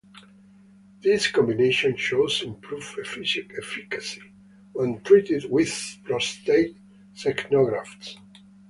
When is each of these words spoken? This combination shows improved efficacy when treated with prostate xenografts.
This 1.03 1.27
combination 1.27 1.95
shows 1.95 2.41
improved 2.41 2.97
efficacy 2.97 4.21
when 4.73 4.99
treated 5.03 5.45
with 5.51 5.99
prostate 6.05 6.75
xenografts. 7.15 8.15